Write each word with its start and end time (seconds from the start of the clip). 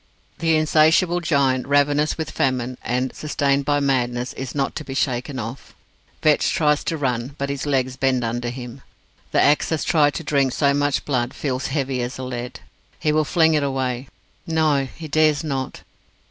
The 0.39 0.55
insatiable 0.55 1.19
giant, 1.19 1.67
ravenous 1.67 2.17
with 2.17 2.31
famine, 2.31 2.79
and 2.83 3.13
sustained 3.15 3.65
by 3.65 3.79
madness, 3.79 4.33
is 4.33 4.55
not 4.55 4.75
to 4.77 4.83
be 4.83 4.95
shaken 4.95 5.37
off. 5.37 5.75
Vetch 6.23 6.51
tries 6.51 6.83
to 6.85 6.97
run, 6.97 7.35
but 7.37 7.51
his 7.51 7.67
legs 7.67 7.97
bend 7.97 8.23
under 8.23 8.49
him. 8.49 8.81
The 9.31 9.39
axe 9.39 9.69
that 9.69 9.73
has 9.75 9.83
tried 9.83 10.15
to 10.15 10.23
drink 10.23 10.53
so 10.53 10.73
much 10.73 11.05
blood 11.05 11.35
feels 11.35 11.67
heavy 11.67 12.01
as 12.01 12.17
lead. 12.17 12.61
He 12.99 13.11
will 13.11 13.23
fling 13.25 13.53
it 13.53 13.61
away. 13.61 14.07
No 14.47 14.85
he 14.87 15.07
dares 15.07 15.43
not. 15.43 15.83